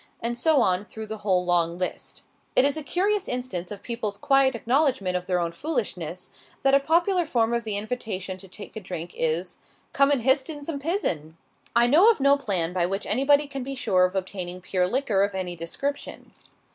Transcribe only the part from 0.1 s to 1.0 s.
And so on,